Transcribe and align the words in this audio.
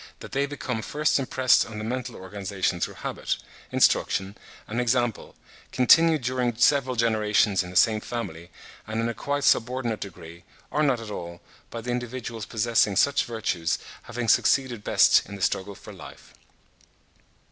that 0.19 0.31
they 0.31 0.47
become 0.47 0.81
first 0.81 1.19
impressed 1.19 1.63
on 1.63 1.77
the 1.77 1.83
mental 1.83 2.15
organization 2.15 2.79
through 2.79 2.95
habit, 2.95 3.37
instruction 3.71 4.35
and 4.67 4.81
example, 4.81 5.35
continued 5.71 6.23
during 6.23 6.55
several 6.55 6.95
generations 6.95 7.61
in 7.61 7.69
the 7.69 7.75
same 7.75 8.01
family, 8.01 8.49
and 8.87 8.99
in 8.99 9.07
a 9.07 9.13
quite 9.13 9.43
subordinate 9.43 9.99
degree, 9.99 10.43
or 10.71 10.81
not 10.81 10.99
at 10.99 11.11
all, 11.11 11.39
by 11.69 11.81
the 11.81 11.91
individuals 11.91 12.47
possessing 12.47 12.95
such 12.95 13.25
virtues 13.25 13.77
having 14.05 14.27
succeeded 14.27 14.83
best 14.83 15.23
in 15.29 15.35
the 15.35 15.41
struggle 15.43 15.75
for 15.75 15.93
life. 15.93 16.33